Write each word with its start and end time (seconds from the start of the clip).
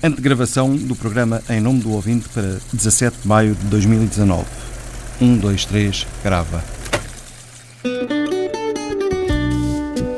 Antegravação 0.00 0.76
do 0.76 0.94
programa 0.94 1.42
Em 1.50 1.60
Nome 1.60 1.80
do 1.80 1.90
Ouvinte 1.90 2.28
para 2.28 2.58
17 2.72 3.22
de 3.22 3.28
maio 3.28 3.54
de 3.56 3.66
2019. 3.66 4.44
1, 5.20 5.38
2, 5.38 5.64
3, 5.64 6.06
grava. 6.22 6.62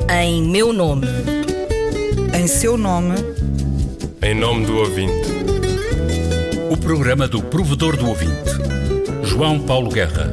Em 0.07 0.43
meu 0.47 0.71
nome. 0.71 1.07
Em 2.39 2.45
seu 2.45 2.77
nome. 2.77 3.15
Em 4.21 4.35
nome 4.35 4.67
do 4.67 4.77
ouvinte. 4.77 5.27
O 6.69 6.77
programa 6.77 7.27
do 7.27 7.41
provedor 7.41 7.97
do 7.97 8.07
ouvinte. 8.07 8.51
João 9.23 9.59
Paulo 9.59 9.89
Guerra. 9.89 10.29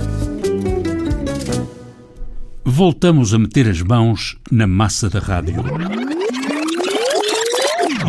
Voltamos 2.63 3.33
a 3.33 3.39
meter 3.39 3.67
as 3.67 3.81
mãos 3.81 4.37
na 4.51 4.67
massa 4.67 5.09
da 5.09 5.21
rádio. 5.21 5.65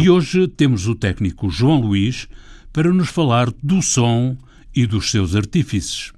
E 0.02 0.10
hoje 0.10 0.48
temos 0.48 0.88
o 0.88 0.96
técnico 0.96 1.50
João 1.50 1.82
Luís 1.82 2.30
para 2.72 2.94
nos 2.94 3.10
falar 3.10 3.52
do 3.62 3.82
som 3.82 4.38
e 4.74 4.86
dos 4.86 5.12
seus 5.12 5.36
artífices. 5.36 6.14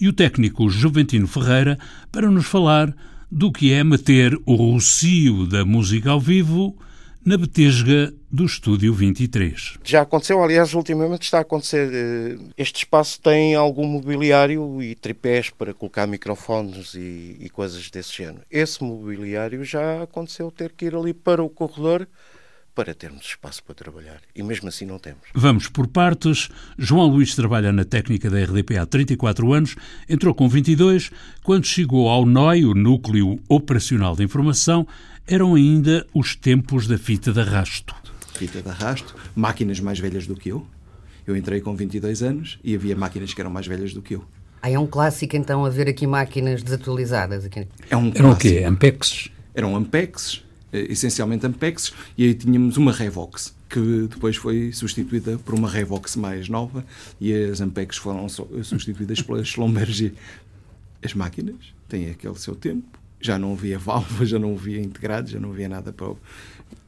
E 0.00 0.06
o 0.06 0.12
técnico 0.12 0.70
Juventino 0.70 1.26
Ferreira 1.26 1.76
para 2.12 2.30
nos 2.30 2.46
falar 2.46 2.94
do 3.28 3.50
que 3.50 3.72
é 3.72 3.82
meter 3.82 4.38
o 4.46 4.54
rocio 4.54 5.48
da 5.48 5.64
música 5.64 6.12
ao 6.12 6.20
vivo 6.20 6.78
na 7.26 7.36
betesga 7.36 8.14
do 8.30 8.44
Estúdio 8.44 8.94
23. 8.94 9.78
Já 9.82 10.02
aconteceu, 10.02 10.40
aliás, 10.40 10.72
ultimamente 10.72 11.22
está 11.22 11.38
a 11.38 11.40
acontecer. 11.40 11.90
Eh, 11.92 12.38
este 12.56 12.84
espaço 12.84 13.20
tem 13.20 13.56
algum 13.56 13.84
mobiliário 13.84 14.80
e 14.80 14.94
tripés 14.94 15.50
para 15.50 15.74
colocar 15.74 16.06
microfones 16.06 16.94
e, 16.94 17.36
e 17.40 17.50
coisas 17.50 17.90
desse 17.90 18.16
género. 18.16 18.42
Esse 18.48 18.84
mobiliário 18.84 19.64
já 19.64 20.04
aconteceu 20.04 20.52
ter 20.52 20.70
que 20.70 20.84
ir 20.84 20.94
ali 20.94 21.12
para 21.12 21.42
o 21.42 21.50
corredor 21.50 22.06
para 22.78 22.94
termos 22.94 23.24
espaço 23.24 23.60
para 23.64 23.74
trabalhar. 23.74 24.20
E 24.36 24.40
mesmo 24.40 24.68
assim 24.68 24.86
não 24.86 25.00
temos. 25.00 25.22
Vamos 25.34 25.66
por 25.66 25.88
partes. 25.88 26.48
João 26.78 27.08
Luís 27.08 27.34
trabalha 27.34 27.72
na 27.72 27.84
técnica 27.84 28.30
da 28.30 28.40
RDP 28.40 28.78
há 28.78 28.86
34 28.86 29.52
anos, 29.52 29.74
entrou 30.08 30.32
com 30.32 30.48
22. 30.48 31.10
Quando 31.42 31.66
chegou 31.66 32.08
ao 32.08 32.24
NOI, 32.24 32.64
o 32.64 32.74
Núcleo 32.74 33.40
Operacional 33.48 34.14
de 34.14 34.22
Informação, 34.22 34.86
eram 35.26 35.56
ainda 35.56 36.06
os 36.14 36.36
tempos 36.36 36.86
da 36.86 36.96
fita 36.96 37.32
de 37.32 37.40
arrasto. 37.40 37.92
Fita 38.34 38.62
de 38.62 38.68
arrasto, 38.68 39.12
máquinas 39.34 39.80
mais 39.80 39.98
velhas 39.98 40.28
do 40.28 40.36
que 40.36 40.50
eu. 40.50 40.64
Eu 41.26 41.36
entrei 41.36 41.60
com 41.60 41.74
22 41.74 42.22
anos 42.22 42.60
e 42.62 42.76
havia 42.76 42.94
máquinas 42.94 43.34
que 43.34 43.40
eram 43.40 43.50
mais 43.50 43.66
velhas 43.66 43.92
do 43.92 44.00
que 44.00 44.14
eu. 44.14 44.24
Ah, 44.62 44.70
é 44.70 44.78
um 44.78 44.86
clássico 44.86 45.34
então 45.34 45.64
haver 45.64 45.88
aqui 45.88 46.06
máquinas 46.06 46.62
desatualizadas. 46.62 47.44
Aqui. 47.44 47.66
É 47.90 47.96
um 47.96 48.12
Eram 48.14 48.30
o 48.30 48.36
quê? 48.36 48.62
Ampexes? 48.64 49.30
Eram 49.52 49.74
Ampexes 49.74 50.46
essencialmente 50.72 51.46
Ampex, 51.46 51.92
e 52.16 52.24
aí 52.24 52.34
tínhamos 52.34 52.76
uma 52.76 52.92
Revox, 52.92 53.54
que 53.68 54.06
depois 54.08 54.36
foi 54.36 54.72
substituída 54.72 55.38
por 55.38 55.54
uma 55.54 55.68
Revox 55.68 56.16
mais 56.16 56.48
nova, 56.48 56.84
e 57.20 57.32
as 57.32 57.60
Ampex 57.60 57.96
foram 57.96 58.28
substituídas 58.28 59.22
pelas 59.22 59.48
Schlumberger. 59.48 60.12
As 61.02 61.14
máquinas 61.14 61.74
têm 61.88 62.10
aquele 62.10 62.36
seu 62.36 62.54
tempo, 62.54 62.98
já 63.20 63.38
não 63.38 63.52
havia 63.52 63.78
válvulas, 63.78 64.28
já 64.28 64.38
não 64.38 64.54
havia 64.54 64.80
integrados, 64.80 65.30
já 65.30 65.40
não 65.40 65.50
havia 65.50 65.68
nada 65.68 65.92
para, 65.92 66.14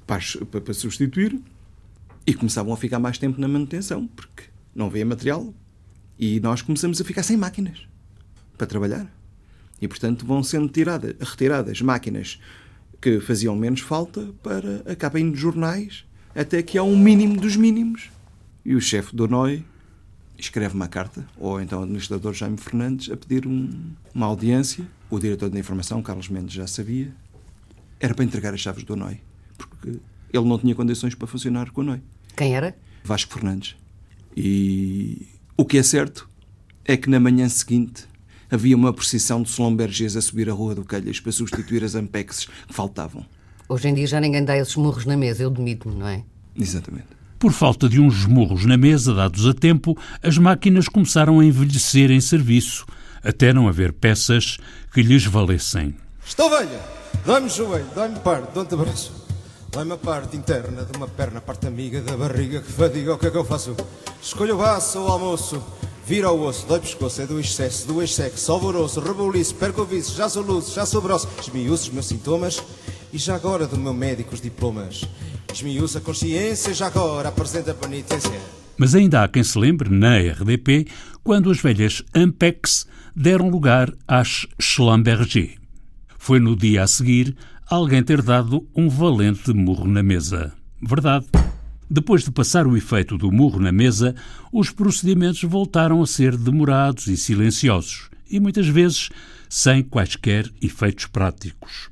para, 0.07 0.61
para 0.61 0.75
substituir, 0.75 1.41
e 2.27 2.35
começavam 2.35 2.73
a 2.73 2.77
ficar 2.77 2.99
mais 2.99 3.19
tempo 3.19 3.41
na 3.41 3.49
manutenção, 3.49 4.07
porque 4.09 4.45
não 4.75 4.87
havia 4.87 5.07
material, 5.07 5.55
e 6.19 6.39
nós 6.41 6.61
começamos 6.61 7.01
a 7.01 7.05
ficar 7.05 7.23
sem 7.23 7.37
máquinas 7.37 7.87
para 8.59 8.67
trabalhar. 8.67 9.11
E, 9.81 9.89
portanto, 9.89 10.27
vão 10.27 10.43
sendo 10.43 10.69
tiradas, 10.69 11.15
retiradas 11.19 11.81
máquinas 11.81 12.39
que 13.01 13.21
faziam 13.21 13.57
menos 13.57 13.81
falta 13.81 14.29
para 14.43 14.83
a 14.91 14.95
capa 14.95 15.19
de 15.19 15.35
jornais, 15.35 16.05
até 16.35 16.63
que 16.63 16.77
há 16.77 16.83
um 16.83 16.97
mínimo 16.97 17.41
dos 17.41 17.57
mínimos. 17.57 18.11
E 18.65 18.75
o 18.75 18.81
chefe 18.81 19.17
do 19.17 19.27
NOI 19.27 19.65
escreve 20.39 20.75
uma 20.75 20.89
carta, 20.89 21.27
ou 21.37 21.61
então 21.61 21.81
o 21.81 21.83
administrador 21.83 22.33
Jaime 22.33 22.59
Fernandes, 22.59 23.11
a 23.11 23.17
pedir 23.17 23.47
um, 23.47 23.71
uma 24.15 24.27
audiência. 24.27 24.87
O 25.11 25.19
diretor 25.19 25.51
da 25.51 25.59
informação, 25.59 26.03
Carlos 26.03 26.29
Mendes, 26.29 26.55
já 26.55 26.67
sabia. 26.67 27.13
Era 27.99 28.15
para 28.15 28.25
entregar 28.25 28.55
as 28.55 28.61
chaves 28.61 28.85
do 28.85 28.97
NOI, 28.97 29.21
porque 29.59 29.99
ele 30.33 30.45
não 30.45 30.59
tinha 30.59 30.75
condições 30.75 31.15
para 31.15 31.27
funcionar 31.27 31.71
com 31.71 31.81
o 31.81 31.85
NOI. 31.85 32.01
Quem 32.37 32.55
era? 32.55 32.77
Vasco 33.03 33.33
Fernandes. 33.33 33.77
E 34.37 35.27
o 35.57 35.65
que 35.65 35.79
é 35.79 35.83
certo 35.83 36.29
é 36.85 36.97
que 36.97 37.11
na 37.11 37.19
manhã 37.19 37.49
seguinte 37.49 38.07
havia 38.51 38.77
uma 38.77 38.93
procissão 38.93 39.43
de 39.43 39.49
Slomberges 39.49 40.17
a 40.17 40.21
subir 40.21 40.51
a 40.51 40.53
Rua 40.53 40.75
do 40.75 40.85
Calhas 40.85 41.21
para 41.21 41.33
substituir 41.33 41.85
as 41.85 41.95
Ampexes 41.95 42.47
que 42.47 42.75
faltavam. 42.75 43.25
Hoje 43.69 43.89
em 43.89 43.95
dia 43.95 44.07
já 44.07 44.21
ninguém 44.21 44.45
dá 44.45 44.57
esses 44.57 44.75
murros 44.77 45.07
na 45.07 45.17
mesa, 45.17 45.43
eu 45.43 45.51
demito-me, 45.51 45.95
não 45.95 46.09
é? 46.09 46.25
Exatamente. 46.59 47.07
Por 47.39 47.53
falta 47.53 47.89
de 47.89 48.01
uns 48.01 48.27
murros 48.27 48.67
na 48.67 48.77
mesa 48.77 49.15
dados 49.15 49.47
a 49.47 49.55
tempo, 49.55 49.97
as 50.23 50.37
máquinas 50.37 50.89
começaram 50.89 51.41
a 51.41 51.45
envelhecer 51.45 52.11
em 52.11 52.21
serviço, 52.21 52.85
até 53.23 53.53
não 53.53 53.69
haver 53.69 53.93
peças 53.93 54.59
que 54.93 55.03
lhes 55.03 55.25
valessem. 55.25 55.95
Estou 56.27 56.51
velha! 56.51 56.81
Dói-me 57.25 57.47
o 57.47 57.51
joelho, 57.51 57.87
dói-me 57.95 58.19
parte, 58.21 58.53
dou-te 58.53 58.75
abraço. 58.75 59.13
Dói-me 59.71 59.93
a 59.93 59.97
parte 59.97 60.37
interna 60.37 60.85
de 60.85 60.97
uma 60.97 61.07
perna, 61.07 61.41
parte 61.41 61.67
amiga 61.67 62.01
da 62.01 62.17
barriga 62.17 62.61
que 62.61 62.73
fadiga. 62.73 63.15
O 63.15 63.19
que 63.19 63.27
é 63.27 63.31
que 63.31 63.37
eu 63.37 63.45
faço? 63.45 63.77
Escolho 64.21 64.55
o 64.55 64.59
baço 64.59 64.99
ou 64.99 65.09
almoço. 65.09 65.63
Vira 66.11 66.33
o 66.33 66.43
osso, 66.43 66.67
dói 66.67 66.81
pescoço, 66.81 67.23
é 67.23 67.27
do 67.29 67.39
excesso, 67.39 67.87
do 67.87 68.03
excesso, 68.03 68.51
alvoroço, 68.51 68.99
reboliço, 68.99 69.55
perco 69.55 69.83
o 69.83 69.85
vício, 69.85 70.17
já 70.17 70.29
sou 70.29 70.43
luz, 70.43 70.73
já 70.75 70.85
sou 70.85 71.01
brosso, 71.01 71.29
esmiuço 71.41 71.85
os 71.85 71.91
meus 71.91 72.07
sintomas 72.07 72.61
e 73.13 73.17
já 73.17 73.37
agora 73.37 73.65
do 73.65 73.79
meu 73.79 73.95
médico 73.95 74.35
os 74.35 74.41
diplomas. 74.41 75.05
Esmiuço 75.55 75.99
a 75.99 76.01
consciência, 76.01 76.75
já 76.75 76.89
agora 76.89 77.29
apresenta 77.29 77.71
a 77.71 77.75
penitência. 77.75 78.41
Mas 78.77 78.97
ainda 78.97 79.23
há 79.23 79.29
quem 79.29 79.45
se 79.45 79.57
lembre, 79.57 79.89
na 79.89 80.19
RDP, 80.19 80.89
quando 81.23 81.49
as 81.49 81.61
velhas 81.61 82.03
Ampex 82.13 82.89
deram 83.15 83.49
lugar 83.49 83.93
às 84.09 84.49
Schlumberger. 84.61 85.59
Foi 86.19 86.41
no 86.41 86.57
dia 86.57 86.83
a 86.83 86.89
seguir 86.89 87.37
alguém 87.69 88.03
ter 88.03 88.21
dado 88.21 88.67
um 88.75 88.89
valente 88.89 89.53
murro 89.53 89.87
na 89.87 90.03
mesa. 90.03 90.53
Verdade. 90.83 91.27
Depois 91.93 92.23
de 92.23 92.31
passar 92.31 92.69
o 92.69 92.77
efeito 92.77 93.19
do 93.19 93.33
murro 93.33 93.59
na 93.59 93.73
mesa, 93.73 94.15
os 94.53 94.71
procedimentos 94.71 95.43
voltaram 95.43 96.01
a 96.01 96.07
ser 96.07 96.37
demorados 96.37 97.09
e 97.09 97.17
silenciosos, 97.17 98.09
e 98.31 98.39
muitas 98.39 98.69
vezes 98.69 99.09
sem 99.49 99.83
quaisquer 99.83 100.49
efeitos 100.63 101.07
práticos. 101.07 101.91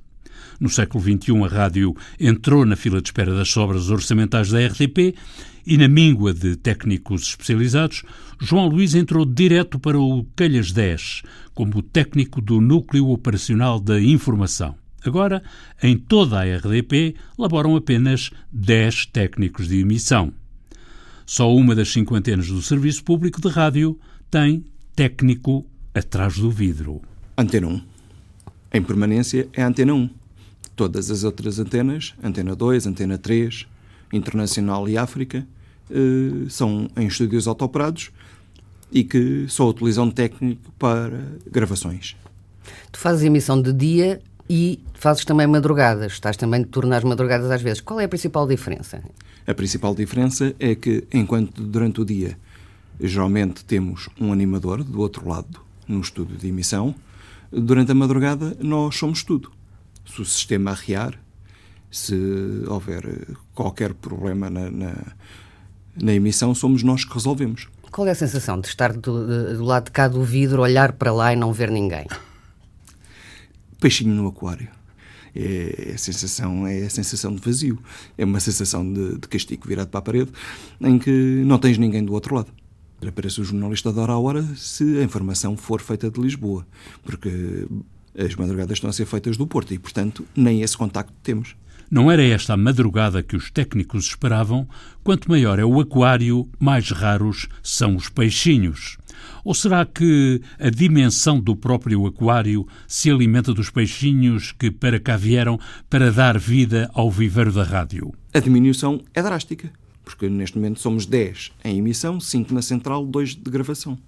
No 0.60 0.68
século 0.68 1.02
XXI, 1.02 1.42
a 1.42 1.48
rádio 1.48 1.96
entrou 2.18 2.64
na 2.64 2.76
fila 2.76 3.02
de 3.02 3.08
espera 3.08 3.34
das 3.34 3.48
sobras 3.48 3.90
orçamentais 3.90 4.50
da 4.50 4.64
RTP 4.64 5.16
e, 5.66 5.76
na 5.76 5.88
míngua 5.88 6.32
de 6.32 6.54
técnicos 6.54 7.22
especializados, 7.22 8.04
João 8.40 8.68
Luís 8.68 8.94
entrou 8.94 9.24
direto 9.24 9.80
para 9.80 9.98
o 9.98 10.24
Calhas 10.36 10.70
10, 10.70 11.22
como 11.54 11.82
técnico 11.82 12.40
do 12.40 12.60
Núcleo 12.60 13.08
Operacional 13.08 13.80
da 13.80 14.00
Informação. 14.00 14.76
Agora, 15.04 15.42
em 15.82 15.96
toda 15.96 16.40
a 16.40 16.56
RDP, 16.56 17.14
laboram 17.38 17.76
apenas 17.76 18.30
10 18.52 19.06
técnicos 19.06 19.68
de 19.68 19.80
emissão. 19.80 20.32
Só 21.24 21.54
uma 21.54 21.74
das 21.74 21.90
cinquentenas 21.92 22.48
do 22.48 22.62
Serviço 22.62 23.04
Público 23.04 23.40
de 23.40 23.48
Rádio 23.48 23.98
tem 24.30 24.64
técnico 24.96 25.64
atrás 25.94 26.36
do 26.38 26.50
vidro. 26.50 27.00
Antena 27.36 27.68
1. 27.68 27.82
Em 28.74 28.82
permanência 28.82 29.48
é 29.52 29.62
a 29.62 29.68
Antena 29.68 29.94
1. 29.94 30.10
Todas 30.74 31.10
as 31.10 31.24
outras 31.24 31.58
antenas, 31.58 32.14
Antena 32.22 32.54
2, 32.54 32.86
Antena 32.86 33.18
3, 33.18 33.66
Internacional 34.12 34.88
e 34.88 34.96
África, 34.96 35.46
eh, 35.90 36.48
são 36.48 36.88
em 36.96 37.06
estúdios 37.06 37.46
autoperados 37.46 38.10
e 38.92 39.04
que 39.04 39.46
só 39.48 39.68
utilizam 39.68 40.10
técnico 40.10 40.72
para 40.78 41.20
gravações. 41.50 42.16
Tu 42.90 42.98
fazes 42.98 43.24
emissão 43.24 43.60
de 43.60 43.72
dia 43.72 44.20
e 44.48 44.80
fazes 44.94 45.24
também 45.24 45.46
madrugadas, 45.46 46.12
estás 46.12 46.36
também 46.36 46.62
de 46.62 46.68
turno 46.68 46.94
às 46.94 47.04
madrugadas 47.04 47.50
às 47.50 47.60
vezes. 47.60 47.80
Qual 47.80 48.00
é 48.00 48.04
a 48.04 48.08
principal 48.08 48.46
diferença? 48.46 49.02
A 49.46 49.54
principal 49.54 49.94
diferença 49.94 50.54
é 50.58 50.74
que, 50.74 51.04
enquanto 51.12 51.62
durante 51.62 52.00
o 52.00 52.04
dia 52.04 52.36
geralmente 53.00 53.64
temos 53.64 54.08
um 54.20 54.32
animador 54.32 54.82
do 54.82 55.00
outro 55.00 55.28
lado, 55.28 55.60
no 55.86 56.00
estúdio 56.00 56.36
de 56.36 56.48
emissão, 56.48 56.94
durante 57.50 57.92
a 57.92 57.94
madrugada 57.94 58.56
nós 58.60 58.96
somos 58.96 59.22
tudo. 59.22 59.52
Se 60.06 60.20
o 60.22 60.24
sistema 60.24 60.70
arriar, 60.70 61.18
se 61.90 62.14
houver 62.66 63.36
qualquer 63.54 63.94
problema 63.94 64.50
na, 64.50 64.70
na, 64.70 64.94
na 65.96 66.12
emissão, 66.12 66.54
somos 66.54 66.82
nós 66.82 67.04
que 67.04 67.14
resolvemos. 67.14 67.68
Qual 67.90 68.06
é 68.06 68.10
a 68.10 68.14
sensação 68.14 68.60
de 68.60 68.68
estar 68.68 68.92
do, 68.92 69.56
do 69.56 69.64
lado 69.64 69.86
de 69.86 69.90
cá 69.92 70.08
do 70.08 70.22
vidro, 70.22 70.62
olhar 70.62 70.92
para 70.92 71.12
lá 71.12 71.32
e 71.32 71.36
não 71.36 71.52
ver 71.52 71.70
ninguém? 71.70 72.06
Peixinho 73.80 74.14
no 74.14 74.28
aquário. 74.28 74.68
É, 75.34 75.92
a 75.94 75.98
sensação 75.98 76.66
é 76.66 76.84
a 76.84 76.90
sensação 76.90 77.34
de 77.34 77.40
vazio. 77.40 77.78
É 78.16 78.24
uma 78.24 78.40
sensação 78.40 78.90
de, 78.92 79.18
de 79.18 79.28
castigo 79.28 79.68
virado 79.68 79.88
para 79.88 79.98
a 79.98 80.02
parede 80.02 80.30
em 80.80 80.98
que 80.98 81.10
não 81.44 81.58
tens 81.58 81.78
ninguém 81.78 82.04
do 82.04 82.12
outro 82.12 82.34
lado. 82.34 82.52
Aparece 83.06 83.40
o 83.40 83.44
jornalista 83.44 83.92
da 83.92 84.02
hora 84.02 84.12
a 84.12 84.18
hora 84.18 84.42
se 84.56 84.98
a 84.98 85.04
informação 85.04 85.56
for 85.56 85.80
feita 85.80 86.10
de 86.10 86.20
Lisboa, 86.20 86.66
porque 87.04 87.66
as 88.18 88.34
madrugadas 88.34 88.78
estão 88.78 88.90
a 88.90 88.92
ser 88.92 89.06
feitas 89.06 89.36
do 89.36 89.46
Porto 89.46 89.72
e, 89.72 89.78
portanto, 89.78 90.26
nem 90.34 90.62
esse 90.62 90.76
contacto 90.76 91.12
temos. 91.22 91.54
Não 91.90 92.10
era 92.10 92.22
esta 92.22 92.52
a 92.52 92.56
madrugada 92.56 93.22
que 93.22 93.34
os 93.34 93.50
técnicos 93.50 94.04
esperavam, 94.04 94.68
quanto 95.02 95.30
maior 95.30 95.58
é 95.58 95.64
o 95.64 95.80
aquário, 95.80 96.46
mais 96.58 96.90
raros 96.90 97.48
são 97.62 97.96
os 97.96 98.10
peixinhos. 98.10 98.98
Ou 99.42 99.54
será 99.54 99.86
que 99.86 100.42
a 100.58 100.68
dimensão 100.68 101.40
do 101.40 101.56
próprio 101.56 102.04
aquário 102.04 102.68
se 102.86 103.10
alimenta 103.10 103.54
dos 103.54 103.70
peixinhos 103.70 104.52
que 104.52 104.70
para 104.70 105.00
cá 105.00 105.16
vieram 105.16 105.58
para 105.88 106.12
dar 106.12 106.38
vida 106.38 106.90
ao 106.92 107.10
viveiro 107.10 107.52
da 107.52 107.62
rádio? 107.62 108.12
A 108.34 108.38
diminuição 108.38 109.00
é 109.14 109.22
drástica, 109.22 109.72
porque 110.04 110.28
neste 110.28 110.58
momento 110.58 110.80
somos 110.80 111.06
10 111.06 111.52
em 111.64 111.78
emissão, 111.78 112.20
5 112.20 112.52
na 112.52 112.60
central, 112.60 113.06
2 113.06 113.34
de 113.36 113.50
gravação. 113.50 113.98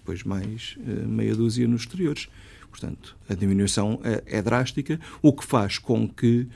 Depois 0.00 0.22
mais 0.24 0.76
uh, 0.80 1.08
meia 1.08 1.34
dúzia 1.34 1.66
nos 1.66 1.82
exteriores. 1.82 2.28
Portanto, 2.70 3.16
a 3.28 3.34
diminuição 3.34 3.98
é, 4.04 4.22
é 4.26 4.42
drástica, 4.42 5.00
o 5.22 5.32
que 5.32 5.44
faz 5.44 5.78
com 5.78 6.06
que 6.06 6.46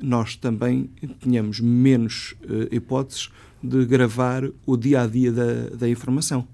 nós 0.00 0.36
também 0.36 0.88
tenhamos 1.20 1.58
menos 1.60 2.34
uh, 2.44 2.74
hipóteses 2.74 3.28
de 3.62 3.84
gravar 3.84 4.44
o 4.66 4.76
dia 4.76 5.02
a 5.02 5.06
dia 5.06 5.32
da, 5.32 5.76
da 5.76 5.88
informação 5.88 6.46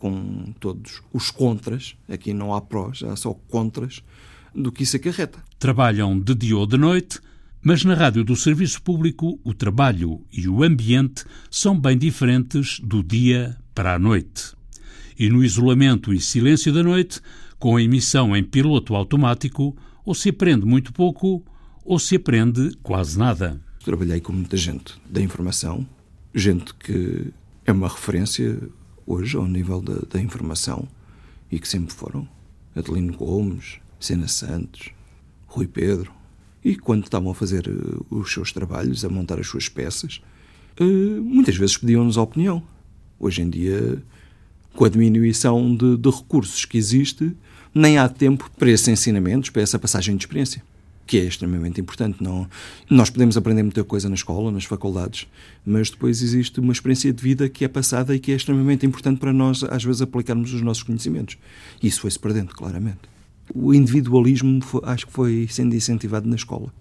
com 0.00 0.54
todos 0.58 1.02
os 1.12 1.30
contras, 1.30 1.94
aqui 2.08 2.32
não 2.32 2.54
há 2.54 2.60
prós, 2.60 3.02
há 3.02 3.14
só 3.14 3.34
contras, 3.48 4.02
do 4.54 4.72
que 4.72 4.82
isso 4.82 4.96
acarreta. 4.96 5.38
Trabalham 5.58 6.18
de 6.18 6.34
dia 6.34 6.56
ou 6.56 6.66
de 6.66 6.78
noite, 6.78 7.20
mas 7.62 7.84
na 7.84 7.94
rádio 7.94 8.24
do 8.24 8.34
serviço 8.34 8.80
público 8.82 9.38
o 9.44 9.52
trabalho 9.52 10.22
e 10.32 10.48
o 10.48 10.64
ambiente 10.64 11.24
são 11.50 11.78
bem 11.78 11.98
diferentes 11.98 12.80
do 12.80 13.02
dia 13.02 13.56
para 13.74 13.94
a 13.94 13.98
noite. 13.98 14.54
E 15.18 15.28
no 15.28 15.44
isolamento 15.44 16.14
e 16.14 16.20
silêncio 16.20 16.72
da 16.72 16.82
noite, 16.82 17.20
com 17.58 17.76
a 17.76 17.82
emissão 17.82 18.34
em 18.34 18.42
piloto 18.42 18.94
automático, 18.94 19.76
ou 20.02 20.14
se 20.14 20.30
aprende 20.30 20.64
muito 20.64 20.94
pouco 20.94 21.44
ou 21.90 21.98
se 21.98 22.14
aprende 22.14 22.76
quase 22.84 23.18
nada. 23.18 23.60
Trabalhei 23.84 24.20
com 24.20 24.32
muita 24.32 24.56
gente 24.56 24.94
da 25.10 25.20
informação, 25.20 25.84
gente 26.32 26.72
que 26.72 27.32
é 27.66 27.72
uma 27.72 27.88
referência 27.88 28.60
hoje 29.04 29.36
ao 29.36 29.44
nível 29.44 29.82
da, 29.82 29.94
da 30.08 30.20
informação 30.20 30.86
e 31.50 31.58
que 31.58 31.66
sempre 31.66 31.92
foram. 31.92 32.28
Adelino 32.76 33.12
Gomes, 33.16 33.80
Sena 33.98 34.28
Santos, 34.28 34.90
Rui 35.48 35.66
Pedro. 35.66 36.12
E 36.64 36.76
quando 36.76 37.02
estavam 37.02 37.32
a 37.32 37.34
fazer 37.34 37.66
uh, 37.66 38.06
os 38.08 38.32
seus 38.32 38.52
trabalhos, 38.52 39.04
a 39.04 39.08
montar 39.08 39.40
as 39.40 39.48
suas 39.48 39.68
peças, 39.68 40.20
uh, 40.80 40.84
muitas 41.24 41.56
vezes 41.56 41.76
pediam-nos 41.76 42.16
a 42.16 42.22
opinião. 42.22 42.62
Hoje 43.18 43.42
em 43.42 43.50
dia, 43.50 44.00
com 44.76 44.84
a 44.84 44.88
diminuição 44.88 45.74
de, 45.74 45.96
de 45.96 46.08
recursos 46.08 46.64
que 46.64 46.78
existe, 46.78 47.36
nem 47.74 47.98
há 47.98 48.08
tempo 48.08 48.48
para 48.56 48.70
esses 48.70 48.86
ensinamentos, 48.86 49.50
para 49.50 49.62
essa 49.62 49.76
passagem 49.76 50.14
de 50.14 50.22
experiência 50.22 50.62
que 51.10 51.18
é 51.18 51.24
extremamente 51.24 51.80
importante. 51.80 52.22
Não, 52.22 52.48
nós 52.88 53.10
podemos 53.10 53.36
aprender 53.36 53.64
muita 53.64 53.82
coisa 53.82 54.08
na 54.08 54.14
escola, 54.14 54.52
nas 54.52 54.64
faculdades, 54.64 55.26
mas 55.66 55.90
depois 55.90 56.22
existe 56.22 56.60
uma 56.60 56.72
experiência 56.72 57.12
de 57.12 57.20
vida 57.20 57.48
que 57.48 57.64
é 57.64 57.68
passada 57.68 58.14
e 58.14 58.20
que 58.20 58.30
é 58.30 58.36
extremamente 58.36 58.86
importante 58.86 59.18
para 59.18 59.32
nós, 59.32 59.64
às 59.64 59.82
vezes, 59.82 60.00
aplicarmos 60.00 60.54
os 60.54 60.62
nossos 60.62 60.84
conhecimentos. 60.84 61.36
E 61.82 61.88
isso 61.88 62.02
foi-se 62.02 62.16
perdendo, 62.16 62.54
claramente. 62.54 63.00
O 63.52 63.74
individualismo 63.74 64.62
foi, 64.62 64.82
acho 64.84 65.08
que 65.08 65.12
foi 65.12 65.48
sendo 65.50 65.74
incentivado 65.74 66.28
na 66.28 66.36
escola. 66.36 66.72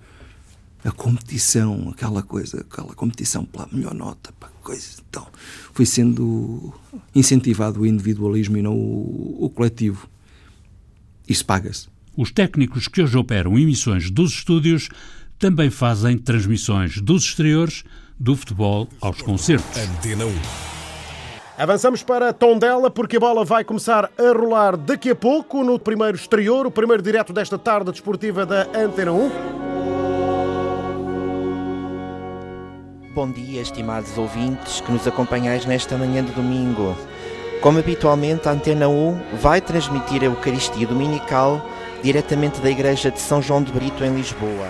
A 0.84 0.92
competição, 0.92 1.90
aquela 1.90 2.22
coisa, 2.22 2.62
aquela 2.70 2.94
competição 2.94 3.44
pela 3.44 3.68
melhor 3.72 3.96
nota, 3.96 4.32
coisa, 4.62 4.86
então, 5.10 5.26
foi 5.74 5.88
sendo 5.88 6.72
incentivado 7.16 7.82
o 7.82 7.88
individualismo 7.88 8.58
e 8.58 8.62
não 8.62 8.76
o, 8.76 9.46
o 9.46 9.50
coletivo. 9.50 10.08
Isso 11.28 11.44
paga-se. 11.44 11.88
Os 12.22 12.34
técnicos 12.34 12.90
que 12.90 13.02
hoje 13.02 13.18
operam 13.18 13.58
emissões 13.58 14.12
dos 14.12 14.34
estúdios 14.34 14.90
também 15.40 15.70
fazem 15.70 16.18
transmissões 16.18 17.00
dos 17.00 17.24
exteriores, 17.24 17.86
do 18.20 18.36
futebol 18.36 18.90
aos 19.00 19.22
concertos. 19.22 19.78
Antena 19.78 20.26
1. 20.26 20.34
Avançamos 21.58 22.04
para 22.04 22.34
Tondela 22.34 22.92
porque 22.92 23.16
a 23.16 23.20
bola 23.22 23.46
vai 23.46 23.64
começar 23.64 24.12
a 24.18 24.38
rolar 24.38 24.76
daqui 24.76 25.12
a 25.12 25.16
pouco 25.16 25.64
no 25.64 25.80
primeiro 25.80 26.18
exterior, 26.18 26.68
o 26.68 26.72
primeiro 26.72 27.02
direto 27.02 27.32
desta 27.32 27.58
tarde 27.58 27.90
desportiva 27.90 28.46
da 28.46 28.64
Antena 28.78 29.14
1. 29.14 29.32
Bom 33.16 33.32
dia, 33.32 33.62
estimados 33.62 34.18
ouvintes 34.18 34.82
que 34.82 34.92
nos 34.92 35.08
acompanhais 35.08 35.66
nesta 35.66 35.98
manhã 35.98 36.22
de 36.22 36.34
domingo. 36.34 36.98
Como 37.62 37.80
habitualmente, 37.80 38.50
a 38.50 38.52
Antena 38.52 38.90
1 38.90 39.38
vai 39.42 39.62
transmitir 39.62 40.22
a 40.24 40.26
Eucaristia 40.26 40.86
Dominical 40.86 41.66
diretamente 42.02 42.60
da 42.62 42.70
Igreja 42.70 43.12
de 43.12 43.20
São 43.20 43.42
João 43.42 43.62
de 43.62 43.72
Brito, 43.72 44.04
em 44.04 44.16
Lisboa. 44.16 44.68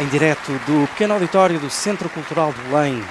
Em 0.00 0.06
direto 0.08 0.52
do 0.66 0.86
pequeno 0.88 1.14
auditório 1.14 1.58
do 1.60 1.70
Centro 1.70 2.08
Cultural 2.08 2.52
de 2.52 2.60
Belém. 2.68 3.02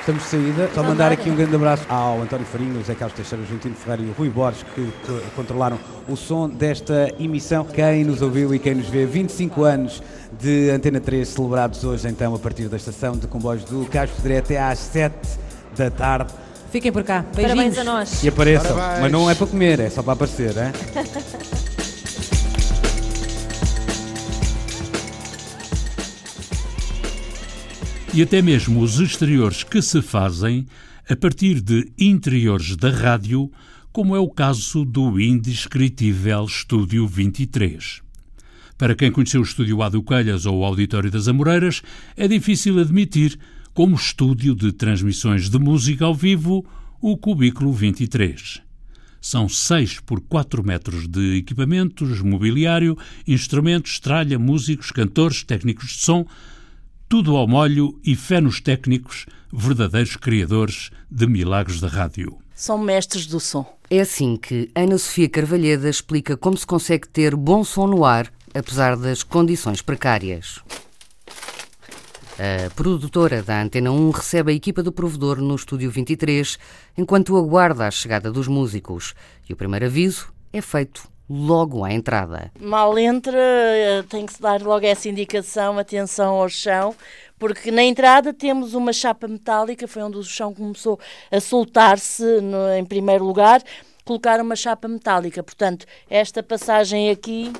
Estamos 0.00 0.22
de 0.24 0.28
saída. 0.30 0.70
Só 0.74 0.82
mandar 0.82 1.12
aqui 1.12 1.30
um 1.30 1.36
grande 1.36 1.54
abraço 1.54 1.84
ao 1.88 2.22
António 2.22 2.46
Farinho, 2.46 2.74
José 2.76 2.94
Carlos 2.94 3.14
Teixeira, 3.14 3.44
Juntino 3.44 3.74
Ferreira 3.74 4.02
e 4.02 4.06
o 4.06 4.12
Rui 4.12 4.30
Borges, 4.30 4.64
que 4.74 4.90
controlaram 5.36 5.78
o 6.08 6.16
som 6.16 6.48
desta 6.48 7.14
emissão. 7.18 7.64
Quem 7.64 8.04
nos 8.04 8.22
ouviu 8.22 8.54
e 8.54 8.58
quem 8.58 8.74
nos 8.74 8.88
vê, 8.88 9.04
25 9.04 9.62
anos 9.62 10.02
de 10.40 10.70
Antena 10.70 11.00
3 11.00 11.28
celebrados 11.28 11.84
hoje, 11.84 12.08
então, 12.08 12.34
a 12.34 12.38
partir 12.38 12.68
da 12.68 12.76
estação 12.76 13.16
de 13.16 13.26
comboios 13.26 13.64
do 13.64 13.84
Cais 13.86 14.10
Pedré 14.10 14.38
até 14.38 14.60
às 14.60 14.78
7 14.78 15.14
da 15.76 15.90
tarde. 15.90 16.32
Fiquem 16.70 16.92
por 16.92 17.02
cá. 17.02 17.24
Beijinhos. 17.34 17.56
Parabéns 17.56 17.78
a 17.78 17.84
nós. 17.84 18.22
E 18.24 18.28
apareçam. 18.28 18.76
Parabéns. 18.76 19.00
Mas 19.02 19.12
não 19.12 19.30
é 19.30 19.34
para 19.34 19.46
comer, 19.46 19.80
é 19.80 19.90
só 19.90 20.02
para 20.02 20.12
aparecer, 20.14 20.56
é? 20.56 20.72
e 28.12 28.22
até 28.22 28.42
mesmo 28.42 28.80
os 28.80 28.98
exteriores 28.98 29.62
que 29.62 29.80
se 29.80 30.02
fazem 30.02 30.66
a 31.08 31.14
partir 31.14 31.60
de 31.60 31.92
interiores 31.96 32.74
da 32.76 32.90
rádio, 32.90 33.50
como 33.92 34.16
é 34.16 34.18
o 34.18 34.28
caso 34.28 34.84
do 34.84 35.20
indescritível 35.20 36.44
Estúdio 36.44 37.06
23. 37.06 38.02
Para 38.76 38.96
quem 38.96 39.12
conheceu 39.12 39.40
o 39.40 39.44
Estúdio 39.44 39.80
Ado 39.82 40.02
Calhas 40.02 40.44
ou 40.44 40.58
o 40.58 40.64
Auditório 40.64 41.10
das 41.10 41.28
Amoreiras, 41.28 41.82
é 42.16 42.26
difícil 42.26 42.80
admitir, 42.80 43.38
como 43.72 43.94
estúdio 43.94 44.56
de 44.56 44.72
transmissões 44.72 45.48
de 45.48 45.58
música 45.58 46.04
ao 46.04 46.14
vivo, 46.14 46.66
o 47.00 47.16
Cubículo 47.16 47.72
23. 47.72 48.60
São 49.20 49.48
6 49.48 50.00
por 50.00 50.20
4 50.20 50.64
metros 50.64 51.06
de 51.06 51.36
equipamentos, 51.36 52.20
mobiliário, 52.22 52.98
instrumentos, 53.26 54.00
tralha, 54.00 54.38
músicos, 54.38 54.90
cantores, 54.90 55.44
técnicos 55.44 55.90
de 55.90 55.98
som, 55.98 56.26
tudo 57.10 57.36
ao 57.36 57.48
molho 57.48 57.98
e 58.04 58.14
fé 58.14 58.40
nos 58.40 58.60
técnicos, 58.60 59.26
verdadeiros 59.52 60.14
criadores 60.14 60.92
de 61.10 61.26
milagres 61.26 61.80
da 61.80 61.88
rádio. 61.88 62.38
São 62.54 62.78
mestres 62.78 63.26
do 63.26 63.40
som. 63.40 63.66
É 63.90 63.98
assim 63.98 64.36
que 64.36 64.70
Ana 64.76 64.96
Sofia 64.96 65.28
Carvalheda 65.28 65.90
explica 65.90 66.36
como 66.36 66.56
se 66.56 66.64
consegue 66.64 67.08
ter 67.08 67.34
bom 67.34 67.64
som 67.64 67.88
no 67.88 68.04
ar, 68.04 68.32
apesar 68.54 68.96
das 68.96 69.24
condições 69.24 69.82
precárias. 69.82 70.60
A 72.38 72.70
produtora 72.76 73.42
da 73.42 73.60
Antena 73.60 73.90
1 73.90 74.10
recebe 74.12 74.52
a 74.52 74.54
equipa 74.54 74.80
do 74.80 74.92
provedor 74.92 75.40
no 75.40 75.56
estúdio 75.56 75.90
23, 75.90 76.60
enquanto 76.96 77.36
aguarda 77.36 77.88
a 77.88 77.90
chegada 77.90 78.30
dos 78.30 78.46
músicos. 78.46 79.14
E 79.48 79.52
o 79.52 79.56
primeiro 79.56 79.86
aviso 79.86 80.32
é 80.52 80.60
feito 80.60 81.09
logo 81.30 81.84
à 81.84 81.92
entrada. 81.92 82.50
Mal 82.58 82.98
entra, 82.98 83.38
eh, 83.38 84.02
tem 84.08 84.26
que 84.26 84.32
se 84.32 84.42
dar 84.42 84.60
logo 84.60 84.84
essa 84.84 85.08
indicação, 85.08 85.78
atenção 85.78 86.34
ao 86.40 86.48
chão, 86.48 86.92
porque 87.38 87.70
na 87.70 87.84
entrada 87.84 88.32
temos 88.32 88.74
uma 88.74 88.92
chapa 88.92 89.28
metálica, 89.28 89.86
foi 89.86 90.02
onde 90.02 90.18
o 90.18 90.24
chão 90.24 90.52
começou 90.52 90.98
a 91.30 91.38
soltar-se 91.38 92.24
em 92.76 92.84
primeiro 92.84 93.24
lugar, 93.24 93.62
colocar 94.04 94.40
uma 94.40 94.56
chapa 94.56 94.88
metálica. 94.88 95.40
Portanto, 95.40 95.86
esta 96.08 96.42
passagem 96.42 97.10
aqui 97.10 97.52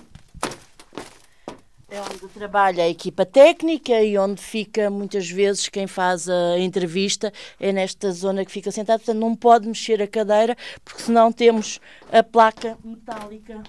é 1.90 2.00
onde 2.00 2.28
trabalha 2.32 2.84
a 2.84 2.88
equipa 2.88 3.26
técnica 3.26 4.00
e 4.00 4.16
onde 4.16 4.40
fica 4.40 4.88
muitas 4.88 5.28
vezes 5.28 5.68
quem 5.68 5.86
faz 5.86 6.28
a 6.28 6.58
entrevista 6.58 7.32
é 7.58 7.72
nesta 7.72 8.12
zona 8.12 8.44
que 8.44 8.52
fica 8.52 8.70
sentado, 8.70 9.00
portanto 9.00 9.18
não 9.18 9.34
pode 9.34 9.66
mexer 9.66 10.00
a 10.00 10.06
cadeira 10.06 10.56
porque 10.84 11.02
senão 11.02 11.32
temos 11.32 11.80
a 12.12 12.22
placa 12.22 12.78
metálica 12.84 13.62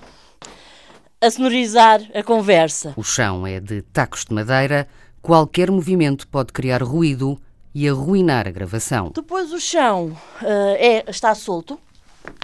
a 1.20 1.32
sonorizar 1.32 2.01
a 2.13 2.24
conversa. 2.24 2.94
O 2.96 3.04
chão 3.04 3.46
é 3.46 3.60
de 3.60 3.82
tacos 3.82 4.25
de 4.25 4.34
madeira, 4.34 4.88
qualquer 5.22 5.72
movimento 5.72 6.28
pode 6.28 6.54
criar 6.54 6.84
ruído 6.84 7.40
e 7.74 7.88
arruinar 7.88 8.48
a 8.48 8.51
gravação. 8.51 9.12
Depois 9.13 9.51
o 9.51 9.60
chão 9.60 10.18
uh, 10.42 10.75
é, 10.78 11.04
está 11.10 11.34
solto, 11.34 11.80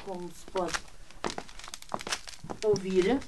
como 0.05 0.27
se 0.29 0.45
pode 0.51 0.73
ouvir. 2.63 3.19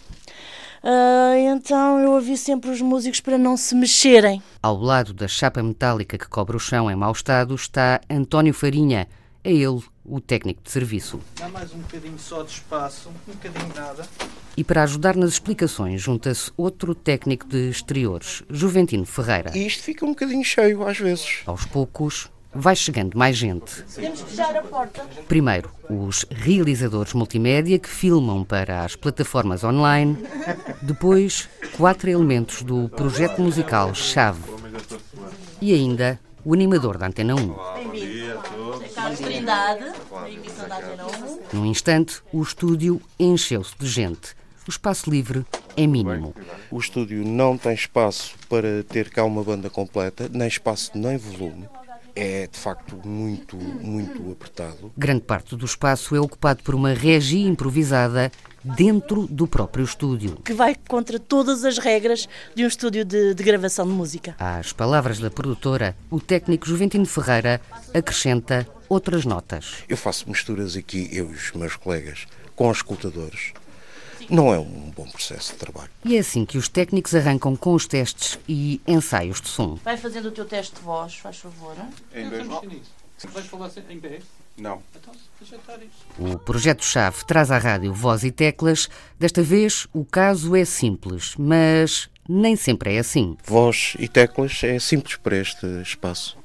Uh, 0.83 1.36
então 1.55 2.00
eu 2.00 2.12
ouvi 2.13 2.38
sempre 2.38 2.69
os 2.69 2.81
músicos 2.81 3.19
para 3.19 3.38
não 3.38 3.57
se 3.57 3.75
mexerem. 3.75 4.41
Ao 4.62 4.77
lado 4.77 5.13
da 5.13 5.27
chapa 5.27 5.62
metálica 5.62 6.17
que 6.17 6.27
cobre 6.27 6.55
o 6.55 6.59
chão 6.59 6.89
em 6.89 6.95
mau 6.95 7.12
estado 7.12 7.53
está 7.53 8.00
António 8.09 8.53
Farinha, 8.53 9.07
É 9.43 9.51
ele, 9.51 9.81
o 10.05 10.19
técnico 10.19 10.62
de 10.63 10.71
serviço. 10.71 11.19
Dá 11.38 11.48
mais 11.50 11.74
um 11.74 11.79
bocadinho 11.79 12.19
só 12.19 12.43
de 12.43 12.51
espaço, 12.51 13.09
um 13.09 13.33
bocadinho 13.33 13.74
nada. 13.75 14.05
E 14.57 14.63
para 14.63 14.83
ajudar 14.83 15.15
nas 15.15 15.31
explicações, 15.31 16.01
junta-se 16.01 16.51
outro 16.57 16.93
técnico 16.93 17.48
de 17.48 17.69
exteriores, 17.69 18.43
Juventino 18.50 19.05
Ferreira. 19.05 19.51
E 19.55 19.65
isto 19.65 19.83
fica 19.83 20.05
um 20.05 20.09
bocadinho 20.09 20.43
cheio 20.43 20.86
às 20.86 20.98
vezes. 20.98 21.39
Aos 21.45 21.65
poucos, 21.65 22.29
vai 22.53 22.75
chegando 22.75 23.18
mais 23.18 23.38
gente. 23.38 23.84
Temos 23.96 24.22
que 24.22 24.29
fechar 24.32 24.56
a 24.56 24.62
porta. 24.62 25.06
Primeiro, 25.27 25.72
os 25.89 26.25
realizadores 26.29 27.13
multimédia 27.13 27.79
que 27.79 27.89
filmam 27.89 28.44
para 28.44 28.84
as 28.84 28.96
plataformas 28.96 29.63
online. 29.63 30.18
Depois, 30.82 31.48
quatro 31.77 32.10
elementos 32.10 32.63
do 32.63 32.89
projeto 32.89 33.41
musical 33.41 33.94
Chave. 33.94 34.41
E 35.62 35.74
ainda, 35.74 36.20
o 36.44 36.53
animador 36.53 36.98
da 36.98 37.08
Antena 37.08 37.36
1. 37.36 37.38
Bem-vindo. 37.75 38.20
Carlos 38.96 39.20
Trindade, 39.20 39.86
a 40.12 40.29
emissão 40.29 40.68
da 40.68 40.77
Antena 40.77 41.06
1. 41.53 41.58
Num 41.58 41.65
instante, 41.65 42.22
o 42.34 42.41
estúdio 42.41 43.01
encheu-se 43.20 43.77
de 43.77 43.88
gente. 43.88 44.36
O 44.68 44.70
espaço 44.70 45.10
livre 45.10 45.46
é 45.75 45.88
mínimo. 45.88 46.36
O 46.70 46.79
estúdio 46.79 47.25
não 47.25 47.58
tem 47.58 47.74
espaço 47.74 48.36
para 48.48 48.84
ter 48.84 49.10
cá 49.10 49.24
uma 49.24 49.44
banda 49.44 49.70
completa, 49.70 50.29
nem 50.32 50.48
espaço 50.48 50.91
nem 50.96 51.18
volume. 51.18 51.68
É 52.22 52.48
de 52.48 52.60
facto 52.60 53.00
muito, 53.08 53.56
muito 53.56 54.30
apertado. 54.30 54.92
Grande 54.98 55.22
parte 55.22 55.56
do 55.56 55.66
espaço 55.66 56.14
é 56.14 56.20
ocupado 56.20 56.62
por 56.64 56.76
uma 56.76 56.92
regia 56.92 57.48
improvisada 57.48 58.30
dentro 58.62 59.26
do 59.26 59.48
próprio 59.48 59.86
estúdio. 59.86 60.36
Que 60.44 60.52
vai 60.52 60.76
contra 60.76 61.18
todas 61.18 61.64
as 61.64 61.78
regras 61.78 62.28
de 62.54 62.66
um 62.66 62.68
estúdio 62.68 63.06
de, 63.06 63.34
de 63.34 63.42
gravação 63.42 63.88
de 63.88 63.94
música. 63.94 64.36
Às 64.38 64.74
palavras 64.74 65.18
da 65.18 65.32
produtora, 65.32 65.96
o 66.12 66.20
técnico 66.20 66.68
Juventino 66.68 67.06
Ferreira 67.06 67.62
acrescenta 67.94 68.68
outras 68.90 69.24
notas. 69.24 69.86
Eu 69.88 69.96
faço 69.96 70.30
misturas 70.30 70.76
aqui, 70.76 71.08
eu 71.14 71.32
e 71.32 71.36
os 71.36 71.54
meus 71.54 71.78
colegas, 71.78 72.28
com 72.54 72.70
os 72.70 72.80
escutadores. 72.80 73.54
Não 74.29 74.53
é 74.53 74.59
um 74.59 74.91
bom 74.95 75.07
processo 75.07 75.53
de 75.53 75.59
trabalho. 75.59 75.89
E 76.05 76.15
é 76.15 76.19
assim 76.19 76.45
que 76.45 76.57
os 76.57 76.69
técnicos 76.69 77.15
arrancam 77.15 77.55
com 77.55 77.74
os 77.74 77.88
testes 77.88 78.38
e 78.48 78.79
ensaios 78.88 79.41
de 79.41 79.50
som. 79.50 79.77
Vai 79.83 79.98
fazendo 79.98 80.27
o 80.27 80.31
teu 80.31 80.45
teste 80.45 80.75
de 80.75 80.81
voz, 80.81 81.15
faz 81.15 81.38
favor. 81.38 81.75
Em 82.13 82.29
vez 82.29 82.48
Vais 83.33 83.48
falar 83.48 83.69
em 83.89 84.00
pé? 84.00 84.19
Não. 84.57 84.81
Então. 84.95 85.13
O 86.17 86.38
projeto-chave 86.38 87.25
traz 87.25 87.50
à 87.50 87.57
rádio 87.57 87.93
voz 87.93 88.24
e 88.24 88.31
teclas. 88.31 88.89
Desta 89.17 89.41
vez, 89.41 89.88
o 89.93 90.03
caso 90.03 90.55
é 90.55 90.65
simples, 90.65 91.33
mas 91.38 92.09
nem 92.27 92.55
sempre 92.55 92.95
é 92.95 93.00
assim. 93.00 93.38
Voz 93.45 93.95
e 94.00 94.07
teclas 94.07 94.62
é 94.63 94.77
simples 94.79 95.15
para 95.15 95.38
este 95.38 95.65
espaço. 95.81 96.38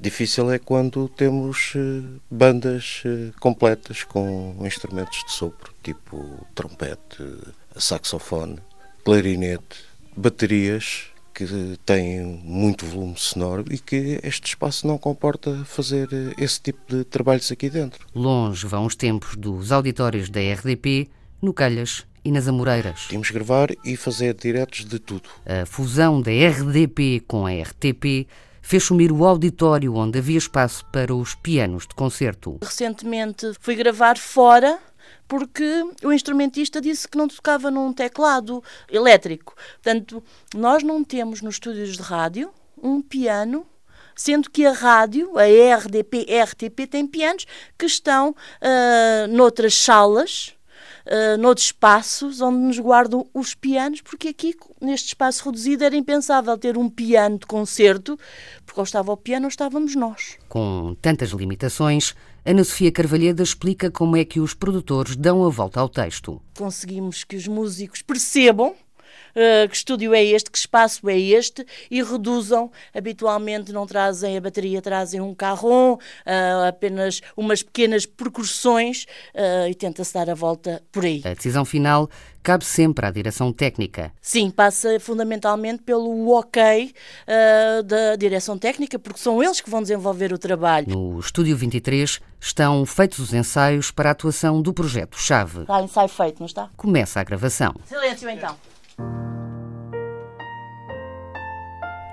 Difícil 0.00 0.48
é 0.52 0.60
quando 0.60 1.08
temos 1.08 1.72
eh, 1.74 2.02
bandas 2.30 3.02
eh, 3.04 3.32
completas 3.40 4.04
com 4.04 4.54
instrumentos 4.60 5.24
de 5.24 5.32
sopro, 5.32 5.74
tipo 5.82 6.46
trompete, 6.54 7.18
saxofone, 7.76 8.60
clarinete, 9.04 9.76
baterias 10.16 11.06
que 11.34 11.78
têm 11.84 12.20
muito 12.44 12.86
volume 12.86 13.14
sonoro 13.16 13.64
e 13.72 13.78
que 13.78 14.20
este 14.22 14.46
espaço 14.46 14.86
não 14.86 14.98
comporta 14.98 15.64
fazer 15.64 16.08
eh, 16.12 16.32
esse 16.38 16.60
tipo 16.60 16.80
de 16.88 17.02
trabalhos 17.02 17.50
aqui 17.50 17.68
dentro. 17.68 18.06
Longe 18.14 18.68
vão 18.68 18.86
os 18.86 18.94
tempos 18.94 19.34
dos 19.34 19.72
auditórios 19.72 20.30
da 20.30 20.40
RDP, 20.40 21.08
no 21.42 21.52
Calhas 21.52 22.06
e 22.24 22.30
nas 22.30 22.46
Amoreiras. 22.46 23.06
Tínhamos 23.08 23.30
gravar 23.32 23.70
e 23.84 23.96
fazer 23.96 24.34
diretos 24.34 24.84
de 24.84 25.00
tudo. 25.00 25.28
A 25.44 25.66
fusão 25.66 26.20
da 26.20 26.30
RDP 26.30 27.20
com 27.26 27.46
a 27.46 27.52
RTP 27.52 28.28
fez 28.68 28.84
sumir 28.84 29.10
o 29.10 29.24
auditório 29.24 29.94
onde 29.94 30.18
havia 30.18 30.36
espaço 30.36 30.84
para 30.92 31.14
os 31.14 31.34
pianos 31.34 31.86
de 31.86 31.94
concerto. 31.94 32.58
Recentemente 32.60 33.50
fui 33.60 33.74
gravar 33.74 34.18
fora 34.18 34.78
porque 35.26 35.64
o 36.04 36.12
instrumentista 36.12 36.78
disse 36.78 37.08
que 37.08 37.16
não 37.16 37.28
tocava 37.28 37.70
num 37.70 37.94
teclado 37.94 38.62
elétrico. 38.90 39.54
Portanto, 39.82 40.22
nós 40.54 40.82
não 40.82 41.02
temos 41.02 41.40
nos 41.40 41.54
estúdios 41.54 41.96
de 41.96 42.02
rádio 42.02 42.50
um 42.82 43.00
piano 43.00 43.66
sendo 44.14 44.50
que 44.50 44.66
a 44.66 44.72
rádio, 44.72 45.32
a 45.38 45.44
RDP, 45.76 46.26
RTP, 46.28 46.90
tem 46.90 47.06
pianos 47.06 47.46
que 47.78 47.86
estão 47.86 48.30
uh, 48.30 49.28
noutras 49.30 49.74
salas, 49.74 50.54
uh, 51.08 51.38
noutros 51.38 51.66
espaços 51.66 52.40
onde 52.40 52.58
nos 52.58 52.78
guardam 52.78 53.26
os 53.34 53.54
pianos, 53.54 54.00
porque 54.00 54.28
aqui, 54.28 54.54
neste 54.80 55.08
espaço 55.08 55.44
reduzido, 55.44 55.84
era 55.84 55.96
impensável 55.96 56.56
ter 56.56 56.76
um 56.76 56.88
piano 56.88 57.38
de 57.38 57.46
concerto, 57.46 58.18
porque 58.64 58.80
ou 58.80 58.84
estava 58.84 59.12
o 59.12 59.16
piano 59.16 59.46
ou 59.46 59.48
estávamos 59.48 59.94
nós. 59.94 60.36
Com 60.48 60.96
tantas 61.00 61.30
limitações, 61.30 62.14
Ana 62.44 62.64
Sofia 62.64 62.92
Carvalheda 62.92 63.42
explica 63.42 63.90
como 63.90 64.16
é 64.16 64.24
que 64.24 64.40
os 64.40 64.54
produtores 64.54 65.16
dão 65.16 65.44
a 65.44 65.48
volta 65.50 65.80
ao 65.80 65.88
texto. 65.88 66.40
Conseguimos 66.56 67.24
que 67.24 67.36
os 67.36 67.46
músicos 67.46 68.02
percebam 68.02 68.74
Uh, 69.30 69.68
que 69.68 69.76
estúdio 69.76 70.14
é 70.14 70.24
este, 70.24 70.50
que 70.50 70.58
espaço 70.58 71.08
é 71.08 71.18
este, 71.18 71.66
e 71.90 72.02
reduzam. 72.02 72.70
Habitualmente 72.94 73.72
não 73.72 73.86
trazem 73.86 74.36
a 74.36 74.40
bateria, 74.40 74.82
trazem 74.82 75.20
um 75.20 75.34
carrom, 75.34 75.94
uh, 75.94 76.68
apenas 76.68 77.20
umas 77.36 77.62
pequenas 77.62 78.06
percussões 78.06 79.06
uh, 79.34 79.68
e 79.68 79.74
tenta-se 79.74 80.14
dar 80.14 80.30
a 80.30 80.34
volta 80.34 80.82
por 80.90 81.04
aí. 81.04 81.22
A 81.24 81.34
decisão 81.34 81.64
final 81.64 82.08
cabe 82.42 82.64
sempre 82.64 83.04
à 83.04 83.10
direção 83.10 83.52
técnica. 83.52 84.12
Sim, 84.22 84.50
passa 84.50 84.98
fundamentalmente 84.98 85.82
pelo 85.82 86.30
ok 86.30 86.94
da 87.84 88.16
direção 88.16 88.56
técnica, 88.56 88.98
porque 88.98 89.18
são 89.18 89.42
eles 89.42 89.60
que 89.60 89.68
vão 89.68 89.82
desenvolver 89.82 90.32
o 90.32 90.38
trabalho. 90.38 90.88
No 90.88 91.20
Estúdio 91.20 91.54
23 91.54 92.20
estão 92.40 92.86
feitos 92.86 93.18
os 93.18 93.34
ensaios 93.34 93.90
para 93.90 94.10
a 94.10 94.12
atuação 94.12 94.62
do 94.62 94.72
projeto 94.72 95.18
Chave. 95.18 95.62
Está 95.62 95.82
ensaio 95.82 96.08
feito, 96.08 96.38
não 96.40 96.46
está? 96.46 96.70
Começa 96.76 97.20
a 97.20 97.24
gravação. 97.24 97.74
Silêncio 97.84 98.28
então. 98.30 98.56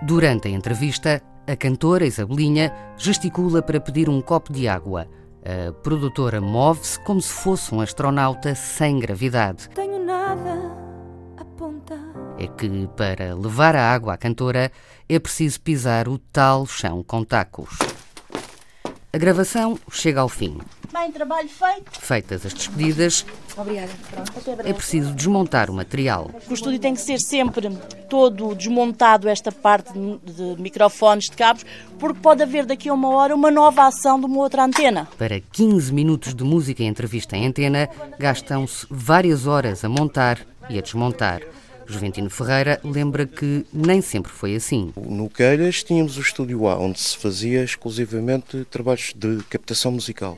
Durante 0.05 0.47
a 0.47 0.51
entrevista, 0.51 1.21
a 1.47 1.55
cantora 1.55 2.05
Isabelinha 2.05 2.71
gesticula 2.95 3.61
para 3.61 3.79
pedir 3.79 4.07
um 4.07 4.21
copo 4.21 4.53
de 4.53 4.67
água. 4.67 5.07
A 5.43 5.71
produtora 5.71 6.39
move-se 6.39 6.99
como 6.99 7.21
se 7.21 7.31
fosse 7.31 7.73
um 7.73 7.81
astronauta 7.81 8.53
sem 8.53 8.99
gravidade. 8.99 9.67
Tenho 9.69 10.03
nada 10.03 10.71
a 11.37 11.41
apontar. 11.41 11.99
É 12.37 12.47
que 12.47 12.87
para 12.95 13.33
levar 13.35 13.75
a 13.75 13.93
água 13.93 14.13
à 14.13 14.17
cantora 14.17 14.71
é 15.09 15.19
preciso 15.19 15.61
pisar 15.61 16.07
o 16.07 16.17
tal 16.17 16.65
chão 16.65 17.03
com 17.03 17.23
tacos. 17.23 17.94
A 19.15 19.17
gravação 19.17 19.79
chega 19.89 20.19
ao 20.19 20.27
fim. 20.27 20.57
Bem, 20.91 21.09
trabalho 21.09 21.47
feito. 21.47 21.89
Feitas 22.01 22.45
as 22.45 22.53
despedidas, 22.53 23.25
Obrigada. 23.55 23.89
É 24.65 24.73
preciso 24.73 25.13
desmontar 25.13 25.71
o 25.71 25.73
material. 25.73 26.29
O 26.49 26.53
estúdio 26.53 26.77
tem 26.79 26.93
que 26.93 26.99
ser 26.99 27.21
sempre 27.21 27.69
todo 28.09 28.53
desmontado, 28.53 29.29
esta 29.29 29.53
parte 29.53 29.93
de 29.93 30.61
microfones, 30.61 31.29
de 31.29 31.37
cabos, 31.37 31.65
porque 31.97 32.19
pode 32.19 32.43
haver 32.43 32.65
daqui 32.65 32.89
a 32.89 32.93
uma 32.93 33.07
hora 33.07 33.33
uma 33.33 33.49
nova 33.49 33.87
ação 33.87 34.19
de 34.19 34.25
uma 34.25 34.39
outra 34.39 34.65
antena. 34.65 35.07
Para 35.17 35.39
15 35.39 35.93
minutos 35.93 36.35
de 36.35 36.43
música 36.43 36.83
e 36.83 36.85
entrevista 36.85 37.37
em 37.37 37.47
antena, 37.47 37.87
gastam-se 38.19 38.85
várias 38.89 39.47
horas 39.47 39.85
a 39.85 39.87
montar 39.87 40.39
e 40.69 40.77
a 40.77 40.81
desmontar. 40.81 41.41
Juventino 41.87 42.29
Ferreira 42.29 42.79
lembra 42.83 43.25
que 43.25 43.65
nem 43.71 44.01
sempre 44.01 44.31
foi 44.31 44.55
assim. 44.55 44.91
No 44.95 45.29
Queiras 45.29 45.83
tínhamos 45.83 46.17
o 46.17 46.21
Estúdio 46.21 46.67
A, 46.67 46.77
onde 46.77 46.99
se 46.99 47.17
fazia 47.17 47.63
exclusivamente 47.63 48.65
trabalhos 48.65 49.13
de 49.15 49.43
captação 49.49 49.91
musical. 49.91 50.37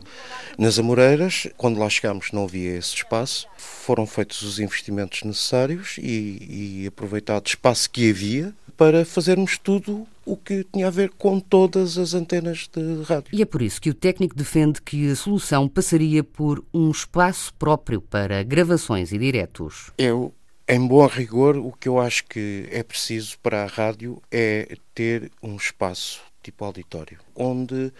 Nas 0.57 0.77
Amoreiras, 0.79 1.47
quando 1.57 1.79
lá 1.79 1.89
chegámos, 1.89 2.31
não 2.31 2.43
havia 2.43 2.77
esse 2.77 2.95
espaço. 2.95 3.47
Foram 3.57 4.05
feitos 4.05 4.41
os 4.41 4.59
investimentos 4.59 5.23
necessários 5.23 5.97
e, 5.97 6.83
e 6.83 6.87
aproveitado 6.87 7.45
o 7.45 7.49
espaço 7.49 7.89
que 7.89 8.09
havia 8.09 8.53
para 8.75 9.03
fazermos 9.03 9.57
tudo 9.57 10.07
o 10.23 10.37
que 10.37 10.63
tinha 10.71 10.87
a 10.87 10.91
ver 10.91 11.09
com 11.17 11.39
todas 11.39 11.97
as 11.97 12.13
antenas 12.13 12.69
de 12.71 13.03
rádio. 13.03 13.29
E 13.33 13.41
é 13.41 13.45
por 13.45 13.61
isso 13.61 13.81
que 13.81 13.89
o 13.89 13.93
técnico 13.93 14.35
defende 14.35 14.81
que 14.81 15.09
a 15.09 15.15
solução 15.15 15.67
passaria 15.67 16.23
por 16.23 16.63
um 16.73 16.91
espaço 16.91 17.53
próprio 17.55 18.01
para 18.01 18.43
gravações 18.43 19.11
e 19.11 19.17
diretos. 19.17 19.91
Eu 19.97 20.33
em 20.67 20.85
bom 20.85 21.05
rigor, 21.07 21.55
o 21.57 21.71
que 21.71 21.87
eu 21.87 21.99
acho 21.99 22.25
que 22.25 22.67
é 22.71 22.83
preciso 22.83 23.37
para 23.39 23.63
a 23.63 23.67
rádio 23.67 24.21
é 24.29 24.77
ter 24.93 25.31
um 25.41 25.55
espaço 25.55 26.21
tipo 26.43 26.63
auditório, 26.63 27.19
onde 27.35 27.91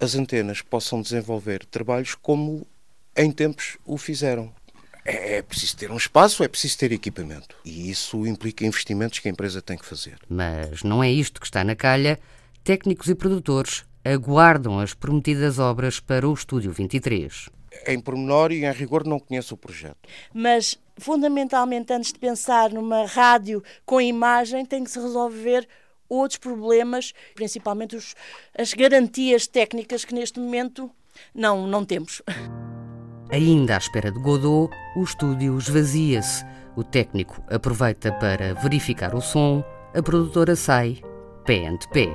as 0.00 0.14
antenas 0.14 0.60
possam 0.62 1.00
desenvolver 1.00 1.64
trabalhos 1.66 2.14
como 2.14 2.66
em 3.16 3.30
tempos 3.30 3.76
o 3.84 3.96
fizeram. 3.96 4.52
É, 5.04 5.36
é 5.36 5.42
preciso 5.42 5.76
ter 5.76 5.90
um 5.90 5.96
espaço, 5.96 6.42
é 6.42 6.48
preciso 6.48 6.78
ter 6.78 6.92
equipamento. 6.92 7.56
E 7.64 7.90
isso 7.90 8.26
implica 8.26 8.64
investimentos 8.64 9.18
que 9.18 9.28
a 9.28 9.30
empresa 9.30 9.60
tem 9.60 9.76
que 9.76 9.84
fazer. 9.84 10.16
Mas 10.28 10.82
não 10.82 11.02
é 11.02 11.10
isto 11.10 11.40
que 11.40 11.46
está 11.46 11.62
na 11.62 11.76
calha. 11.76 12.18
Técnicos 12.62 13.08
e 13.08 13.14
produtores 13.14 13.84
aguardam 14.04 14.80
as 14.80 14.94
prometidas 14.94 15.58
obras 15.58 16.00
para 16.00 16.28
o 16.28 16.34
Estúdio 16.34 16.72
23 16.72 17.48
em 17.86 18.00
pormenor 18.00 18.52
e 18.52 18.64
em 18.64 18.72
rigor 18.72 19.04
não 19.04 19.18
conheço 19.18 19.54
o 19.54 19.58
projeto. 19.58 19.96
Mas, 20.32 20.78
fundamentalmente, 20.98 21.92
antes 21.92 22.12
de 22.12 22.18
pensar 22.18 22.70
numa 22.70 23.06
rádio 23.06 23.62
com 23.84 24.00
imagem, 24.00 24.64
tem 24.64 24.84
que 24.84 24.90
se 24.90 25.00
resolver 25.00 25.66
outros 26.08 26.38
problemas, 26.38 27.12
principalmente 27.34 27.96
os, 27.96 28.14
as 28.56 28.72
garantias 28.74 29.46
técnicas 29.46 30.04
que 30.04 30.14
neste 30.14 30.38
momento 30.38 30.90
Não, 31.34 31.66
não 31.66 31.84
temos. 31.84 32.22
Ainda 33.30 33.74
à 33.74 33.78
espera 33.78 34.10
de 34.10 34.18
Godot, 34.20 34.72
o 34.96 35.02
estúdio 35.02 35.56
esvazia-se. 35.58 36.44
O 36.76 36.82
técnico 36.82 37.42
aproveita 37.48 38.12
para 38.12 38.54
verificar 38.54 39.14
o 39.14 39.20
som, 39.20 39.62
a 39.94 40.02
produtora 40.02 40.56
sai 40.56 41.00
pé 41.44 41.66
ante 41.68 41.88
pé. 41.88 42.08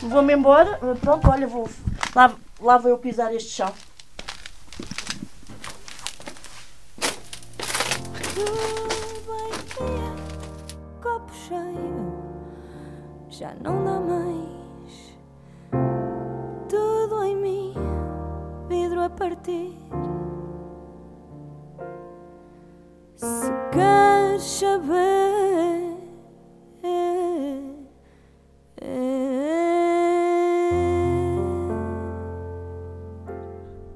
Vou-me 0.00 0.34
embora. 0.34 0.78
Pronto, 1.00 1.28
olha, 1.28 1.46
vou. 1.46 1.68
Lá, 2.14 2.34
lá 2.60 2.78
vou 2.78 2.90
eu 2.90 2.98
pisar 2.98 3.34
este 3.34 3.50
chão. 3.50 3.72
Copo 11.02 11.32
cheio, 11.32 12.12
já 13.28 13.54
não 13.62 13.84
dá 13.84 14.00
mais. 14.00 15.18
Tudo 16.68 17.24
em 17.24 17.36
mim, 17.36 17.74
vidro 18.68 19.00
a 19.02 19.10
partir. 19.10 19.76
Se 23.16 23.50
queres 23.72 24.42
saber. 24.42 25.17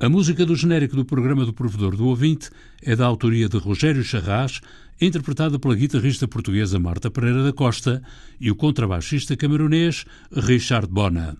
A 0.02 0.08
música 0.08 0.44
do 0.44 0.56
genérico 0.56 0.96
do 0.96 1.04
programa 1.04 1.46
do 1.46 1.52
Provedor 1.52 1.94
do 1.94 2.08
Ouvinte 2.08 2.50
é 2.82 2.96
da 2.96 3.06
autoria 3.06 3.48
de 3.48 3.56
Rogério 3.56 4.02
Charras, 4.02 4.60
interpretada 5.00 5.60
pela 5.60 5.76
guitarrista 5.76 6.26
portuguesa 6.26 6.76
Marta 6.76 7.08
Pereira 7.08 7.44
da 7.44 7.52
Costa 7.52 8.02
e 8.40 8.50
o 8.50 8.56
contrabaixista 8.56 9.36
camerunês 9.36 10.04
Richard 10.34 10.88
Bona. 10.88 11.36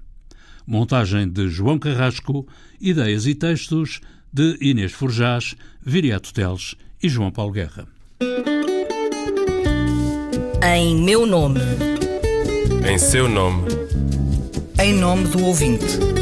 Montagem 0.64 1.28
de 1.28 1.48
João 1.48 1.76
Carrasco, 1.76 2.46
ideias 2.80 3.26
e 3.26 3.34
textos 3.34 4.00
de 4.32 4.56
Inês 4.60 4.92
Forjás, 4.92 5.56
Viriato 5.84 6.32
Teles 6.32 6.76
e 7.02 7.08
João 7.08 7.32
Paulo 7.32 7.50
Guerra. 7.50 7.88
Em 10.76 11.02
meu 11.02 11.26
nome. 11.26 11.58
Em 12.88 12.96
seu 12.96 13.28
nome. 13.28 13.66
Em 14.80 14.94
nome 14.94 15.26
do 15.26 15.46
ouvinte. 15.46 16.21